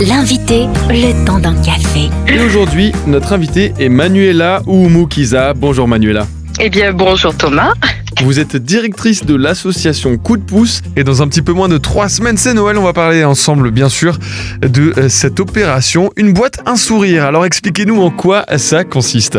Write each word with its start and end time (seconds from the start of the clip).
L'invité, 0.00 0.66
le 0.90 1.24
temps 1.26 1.40
d'un 1.40 1.60
café. 1.60 2.08
Et 2.28 2.38
aujourd'hui, 2.38 2.92
notre 3.08 3.32
invitée 3.32 3.72
est 3.80 3.88
Manuela 3.88 4.62
Oumukiza. 4.68 5.54
Bonjour 5.54 5.88
Manuela. 5.88 6.24
Eh 6.60 6.70
bien, 6.70 6.92
bonjour 6.92 7.36
Thomas. 7.36 7.72
Vous 8.22 8.38
êtes 8.38 8.54
directrice 8.54 9.24
de 9.24 9.34
l'association 9.34 10.16
Coup 10.16 10.36
de 10.36 10.42
pouce 10.44 10.82
et 10.94 11.02
dans 11.02 11.20
un 11.20 11.26
petit 11.26 11.42
peu 11.42 11.52
moins 11.52 11.68
de 11.68 11.78
trois 11.78 12.08
semaines, 12.08 12.36
c'est 12.36 12.54
Noël. 12.54 12.78
On 12.78 12.84
va 12.84 12.92
parler 12.92 13.24
ensemble, 13.24 13.72
bien 13.72 13.88
sûr, 13.88 14.18
de 14.62 14.94
euh, 14.96 15.08
cette 15.08 15.40
opération. 15.40 16.10
Une 16.16 16.32
boîte, 16.32 16.60
un 16.64 16.76
sourire. 16.76 17.24
Alors 17.24 17.44
expliquez-nous 17.44 18.00
en 18.00 18.10
quoi 18.10 18.44
ça 18.56 18.84
consiste. 18.84 19.38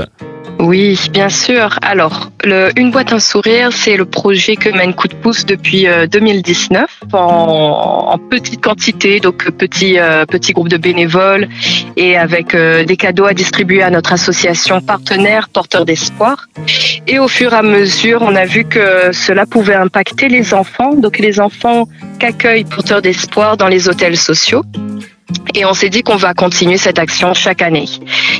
Oui, 0.59 0.99
bien 1.11 1.29
sûr. 1.29 1.79
Alors, 1.81 2.31
le, 2.43 2.69
une 2.75 2.91
boîte 2.91 3.13
un 3.13 3.19
sourire, 3.19 3.71
c'est 3.71 3.95
le 3.95 4.03
projet 4.03 4.57
que 4.57 4.69
mène 4.69 4.93
Coup 4.93 5.07
de 5.07 5.15
pouce 5.15 5.45
depuis 5.45 5.87
2019 6.11 6.99
euh, 7.13 7.17
en, 7.17 8.11
en, 8.11 8.17
petite 8.17 8.61
quantité, 8.61 9.21
donc 9.21 9.49
petit 9.51 9.97
euh, 9.97 10.25
petit 10.25 10.51
groupe 10.51 10.67
de 10.67 10.75
bénévoles 10.75 11.47
et 11.95 12.17
avec 12.17 12.53
euh, 12.53 12.83
des 12.83 12.97
cadeaux 12.97 13.25
à 13.25 13.33
distribuer 13.33 13.81
à 13.81 13.89
notre 13.89 14.11
association 14.11 14.81
partenaire 14.81 15.47
Porteur 15.47 15.85
d'espoir. 15.85 16.49
Et 17.07 17.19
au 17.19 17.29
fur 17.29 17.53
et 17.53 17.57
à 17.57 17.61
mesure, 17.61 18.21
on 18.21 18.35
a 18.35 18.45
vu 18.45 18.65
que 18.65 19.13
cela 19.13 19.45
pouvait 19.45 19.75
impacter 19.75 20.27
les 20.27 20.53
enfants, 20.53 20.93
donc 20.93 21.19
les 21.19 21.39
enfants 21.39 21.87
qu'accueille 22.19 22.65
Porteur 22.65 23.01
d'espoir 23.01 23.55
dans 23.55 23.69
les 23.69 23.87
hôtels 23.87 24.17
sociaux. 24.17 24.63
Et 25.55 25.65
on 25.65 25.73
s'est 25.73 25.89
dit 25.89 26.03
qu'on 26.03 26.15
va 26.15 26.33
continuer 26.33 26.77
cette 26.77 26.99
action 26.99 27.33
chaque 27.33 27.61
année. 27.61 27.85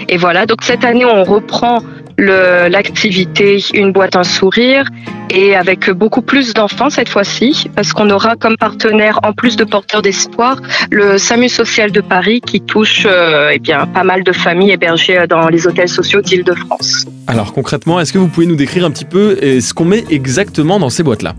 Et 0.07 0.17
voilà, 0.17 0.45
donc 0.45 0.63
cette 0.63 0.83
année, 0.83 1.05
on 1.05 1.23
reprend 1.23 1.81
l'activité 2.19 3.63
Une 3.73 3.91
boîte 3.91 4.15
un 4.15 4.23
sourire 4.23 4.85
et 5.29 5.55
avec 5.55 5.89
beaucoup 5.91 6.21
plus 6.21 6.53
d'enfants 6.53 6.89
cette 6.89 7.09
fois-ci 7.09 7.69
parce 7.75 7.93
qu'on 7.93 8.09
aura 8.09 8.35
comme 8.35 8.57
partenaire 8.57 9.19
en 9.23 9.31
plus 9.31 9.55
de 9.55 9.63
porteurs 9.63 10.01
d'espoir 10.01 10.59
le 10.89 11.17
SAMU 11.17 11.49
social 11.49 11.91
de 11.91 12.01
Paris 12.01 12.41
qui 12.41 12.61
touche 12.61 13.05
euh, 13.05 13.51
eh 13.53 13.59
bien 13.59 13.85
pas 13.85 14.03
mal 14.03 14.23
de 14.23 14.31
familles 14.31 14.71
hébergées 14.71 15.25
dans 15.29 15.47
les 15.49 15.67
hôtels 15.67 15.87
sociaux 15.87 16.21
d'Île-de-France. 16.21 17.05
Alors 17.27 17.53
concrètement, 17.53 17.99
est-ce 17.99 18.11
que 18.11 18.17
vous 18.17 18.27
pouvez 18.27 18.47
nous 18.47 18.55
décrire 18.55 18.85
un 18.85 18.91
petit 18.91 19.05
peu 19.05 19.37
euh, 19.41 19.61
ce 19.61 19.73
qu'on 19.73 19.85
met 19.85 20.03
exactement 20.09 20.79
dans 20.79 20.89
ces 20.89 21.03
boîtes-là? 21.03 21.35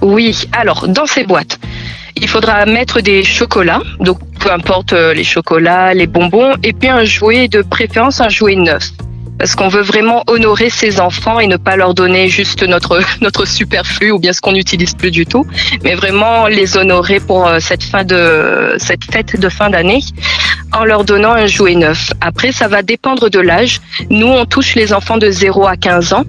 Oui, 0.00 0.48
alors 0.52 0.88
dans 0.88 1.06
ces 1.06 1.24
boîtes, 1.24 1.58
il 2.16 2.28
faudra 2.28 2.64
mettre 2.64 3.00
des 3.00 3.24
chocolats, 3.24 3.82
donc 4.00 4.18
peu 4.44 4.52
importe 4.52 4.92
euh, 4.92 5.14
les 5.14 5.24
chocolats, 5.24 5.94
les 5.94 6.06
bonbons, 6.06 6.52
et 6.62 6.74
puis 6.74 6.88
un 6.88 7.04
jouet 7.04 7.48
de 7.48 7.62
préférence 7.62 8.20
un 8.20 8.28
jouet 8.28 8.56
neuf 8.56 8.90
parce 9.38 9.56
qu'on 9.56 9.68
veut 9.68 9.82
vraiment 9.82 10.22
honorer 10.28 10.70
ces 10.70 11.00
enfants 11.00 11.40
et 11.40 11.48
ne 11.48 11.56
pas 11.56 11.76
leur 11.76 11.92
donner 11.94 12.28
juste 12.28 12.62
notre 12.62 13.00
notre 13.20 13.46
superflu 13.46 14.12
ou 14.12 14.18
bien 14.18 14.32
ce 14.32 14.40
qu'on 14.40 14.52
n'utilise 14.52 14.94
plus 14.94 15.10
du 15.10 15.26
tout, 15.26 15.44
mais 15.82 15.94
vraiment 15.94 16.46
les 16.46 16.76
honorer 16.76 17.20
pour 17.20 17.48
euh, 17.48 17.58
cette 17.58 17.82
fin 17.82 18.04
de 18.04 18.74
cette 18.78 19.04
fête 19.10 19.40
de 19.40 19.48
fin 19.48 19.70
d'année 19.70 20.00
en 20.72 20.84
leur 20.84 21.04
donnant 21.04 21.32
un 21.32 21.46
jouet 21.46 21.74
neuf. 21.74 22.12
Après, 22.20 22.52
ça 22.52 22.68
va 22.68 22.82
dépendre 22.82 23.30
de 23.30 23.40
l'âge. 23.40 23.80
Nous, 24.10 24.26
on 24.26 24.44
touche 24.44 24.74
les 24.74 24.92
enfants 24.92 25.18
de 25.18 25.30
0 25.30 25.66
à 25.66 25.76
15 25.76 26.12
ans. 26.12 26.24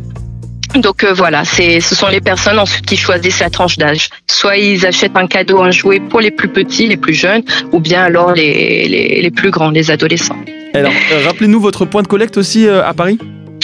Donc 0.77 1.03
euh, 1.03 1.13
voilà, 1.13 1.45
c'est 1.45 1.79
ce 1.79 1.95
sont 1.95 2.07
les 2.07 2.21
personnes 2.21 2.59
ensuite 2.59 2.85
qui 2.85 2.97
choisissent 2.97 3.39
la 3.39 3.49
tranche 3.49 3.77
d'âge. 3.77 4.09
Soit 4.29 4.57
ils 4.57 4.85
achètent 4.85 5.15
un 5.15 5.27
cadeau, 5.27 5.61
un 5.61 5.71
jouet 5.71 5.99
pour 5.99 6.19
les 6.19 6.31
plus 6.31 6.49
petits, 6.49 6.87
les 6.87 6.97
plus 6.97 7.13
jeunes, 7.13 7.43
ou 7.71 7.79
bien 7.79 8.03
alors 8.03 8.33
les, 8.33 8.87
les, 8.87 9.21
les 9.21 9.31
plus 9.31 9.51
grands, 9.51 9.69
les 9.69 9.91
adolescents. 9.91 10.37
Alors, 10.73 10.91
euh, 11.13 11.25
rappelez-nous 11.25 11.59
votre 11.61 11.85
point 11.85 12.01
de 12.01 12.07
collecte 12.07 12.37
aussi 12.37 12.67
euh, 12.67 12.85
à 12.85 12.93
Paris 12.93 13.17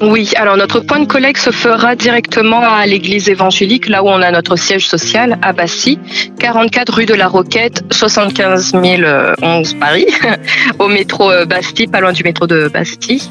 oui, 0.03 0.31
alors 0.35 0.57
notre 0.57 0.79
point 0.79 0.99
de 0.99 1.05
collecte 1.05 1.39
se 1.39 1.51
fera 1.51 1.95
directement 1.95 2.61
à 2.61 2.87
l'église 2.87 3.29
évangélique, 3.29 3.87
là 3.87 4.03
où 4.03 4.07
on 4.07 4.19
a 4.23 4.31
notre 4.31 4.55
siège 4.55 4.87
social, 4.87 5.37
à 5.43 5.53
Bastille, 5.53 5.99
44 6.39 6.91
rue 6.91 7.05
de 7.05 7.13
la 7.13 7.27
Roquette, 7.27 7.83
75 7.91 8.73
011 8.73 9.73
Paris, 9.75 10.07
au 10.79 10.87
métro 10.87 11.29
Bastille, 11.47 11.85
pas 11.85 11.99
loin 11.99 12.13
du 12.13 12.23
métro 12.23 12.47
de 12.47 12.67
Bastille. 12.67 13.21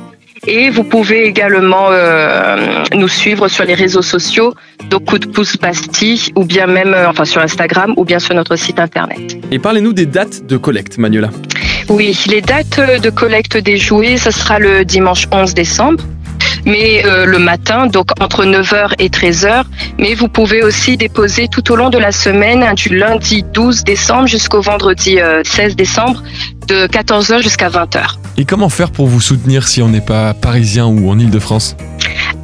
Et 0.46 0.70
vous 0.70 0.84
pouvez 0.84 1.24
également 1.24 1.88
euh, 1.90 2.79
nous 2.94 3.08
suivre 3.08 3.48
sur 3.48 3.64
les 3.64 3.74
réseaux 3.74 4.02
sociaux, 4.02 4.54
donc 4.88 5.04
Coup 5.04 5.18
de 5.18 5.26
pouce 5.26 5.56
Bastille, 5.56 6.32
ou 6.36 6.44
bien 6.44 6.66
même 6.66 6.94
enfin 7.08 7.24
sur 7.24 7.40
Instagram, 7.40 7.94
ou 7.96 8.04
bien 8.04 8.18
sur 8.18 8.34
notre 8.34 8.56
site 8.56 8.78
internet. 8.78 9.38
Et 9.50 9.58
parlez-nous 9.58 9.92
des 9.92 10.06
dates 10.06 10.46
de 10.46 10.56
collecte, 10.56 10.98
Manuela. 10.98 11.30
Oui, 11.88 12.16
les 12.28 12.40
dates 12.40 12.80
de 13.02 13.10
collecte 13.10 13.56
des 13.56 13.76
jouets, 13.76 14.16
ce 14.16 14.30
sera 14.30 14.58
le 14.58 14.84
dimanche 14.84 15.26
11 15.32 15.54
décembre 15.54 16.04
mais 16.66 17.04
euh, 17.06 17.24
le 17.24 17.38
matin, 17.38 17.86
donc 17.86 18.10
entre 18.20 18.44
9h 18.44 18.94
et 18.98 19.08
13h. 19.08 19.64
Mais 19.98 20.14
vous 20.14 20.28
pouvez 20.28 20.62
aussi 20.62 20.96
déposer 20.96 21.48
tout 21.48 21.72
au 21.72 21.76
long 21.76 21.90
de 21.90 21.98
la 21.98 22.12
semaine, 22.12 22.62
hein, 22.62 22.74
du 22.74 22.96
lundi 22.96 23.42
12 23.42 23.84
décembre 23.84 24.26
jusqu'au 24.26 24.60
vendredi 24.60 25.18
16 25.44 25.76
décembre, 25.76 26.22
de 26.66 26.86
14h 26.86 27.42
jusqu'à 27.42 27.68
20h. 27.68 28.16
Et 28.36 28.44
comment 28.44 28.68
faire 28.68 28.90
pour 28.90 29.06
vous 29.06 29.20
soutenir 29.20 29.68
si 29.68 29.82
on 29.82 29.88
n'est 29.88 30.00
pas 30.00 30.34
parisien 30.34 30.86
ou 30.86 31.10
en 31.10 31.18
Ile-de-France? 31.18 31.76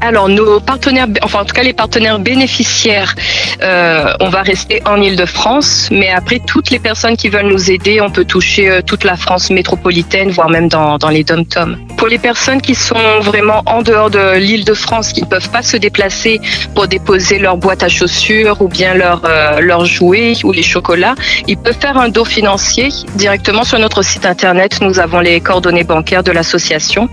Alors 0.01 0.29
nos 0.29 0.61
partenaires, 0.61 1.07
enfin 1.23 1.41
en 1.41 1.45
tout 1.45 1.55
cas 1.55 1.63
les 1.63 1.73
partenaires 1.73 2.19
bénéficiaires, 2.19 3.15
euh, 3.63 4.13
on 4.21 4.29
va 4.29 4.43
rester 4.43 4.83
en 4.85 5.01
Ile-de-France, 5.01 5.89
mais 5.91 6.11
après 6.11 6.41
toutes 6.47 6.71
les 6.71 6.79
personnes 6.79 7.17
qui 7.17 7.29
veulent 7.29 7.49
nous 7.49 7.71
aider, 7.71 8.01
on 8.01 8.11
peut 8.11 8.25
toucher 8.25 8.71
euh, 8.71 8.83
toute 8.83 9.05
la 9.05 9.17
France 9.17 9.51
métropolitaine, 9.51 10.31
voire 10.31 10.51
même 10.51 10.69
dans, 10.69 10.99
dans 10.99 11.09
les 11.09 11.25
dom-toms. 11.25 11.77
Pour 11.97 12.09
les 12.09 12.19
personnes 12.19 12.61
qui 12.61 12.75
sont 12.75 13.21
vraiment 13.23 13.63
en 13.67 13.83
dehors 13.83 14.11
de 14.11 14.37
l'Île-de-France, 14.37 15.13
qui 15.13 15.23
ne 15.23 15.27
peuvent 15.27 15.51
pas 15.51 15.63
se 15.63 15.77
déplacer 15.77 16.41
pour 16.75 16.87
déposer 16.87 17.39
leur 17.39 17.57
boîte 17.57 17.83
à 17.83 17.89
chaussures 17.89 18.61
ou 18.61 18.69
bien 18.69 18.95
leurs 18.95 19.23
euh, 19.25 19.61
leurs 19.61 19.87
jouets 19.87 20.35
ou 20.45 20.53
les 20.53 20.63
chocolats, 20.63 21.15
ils 21.47 21.57
peuvent 21.57 21.79
faire 21.81 21.97
un 21.97 22.09
dos 22.09 22.25
financier 22.25 22.89
directement 23.15 23.65
sur 23.65 23.79
notre 23.79 24.03
site 24.03 24.27
internet. 24.27 24.79
Nous 24.83 24.99
avons 25.01 25.21
les 25.21 25.41
coordonnées 25.41 25.85
bancaires 25.85 26.23
de 26.23 26.33
l'association 26.33 27.09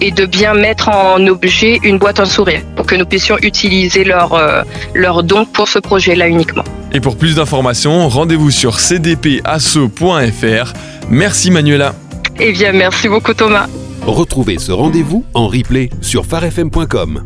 et 0.00 0.10
de 0.10 0.26
bien 0.26 0.54
mettre 0.54 0.88
en 0.90 1.26
objet 1.26 1.78
une 1.82 1.98
boîte 1.98 2.20
à 2.20 2.25
sourire 2.28 2.62
pour 2.76 2.86
que 2.86 2.94
nous 2.94 3.06
puissions 3.06 3.36
utiliser 3.42 4.04
leurs 4.04 4.34
euh, 4.34 4.62
leur 4.94 5.22
dons 5.22 5.44
pour 5.44 5.68
ce 5.68 5.78
projet-là 5.78 6.28
uniquement. 6.28 6.64
Et 6.92 7.00
pour 7.00 7.16
plus 7.16 7.34
d'informations, 7.36 8.08
rendez-vous 8.08 8.50
sur 8.50 8.78
cdpasso.fr. 8.78 10.72
Merci 11.10 11.50
Manuela. 11.50 11.94
Eh 12.38 12.52
bien, 12.52 12.72
merci 12.72 13.08
beaucoup 13.08 13.34
Thomas. 13.34 13.66
Retrouvez 14.06 14.58
ce 14.58 14.72
rendez-vous 14.72 15.24
en 15.34 15.48
replay 15.48 15.90
sur 16.00 16.26
farfm.com. 16.26 17.24